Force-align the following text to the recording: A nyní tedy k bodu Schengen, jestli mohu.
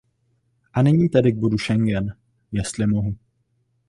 A 0.73 0.81
nyní 0.81 1.09
tedy 1.09 1.31
k 1.31 1.37
bodu 1.37 1.57
Schengen, 1.57 2.15
jestli 2.51 2.87
mohu. 2.87 3.15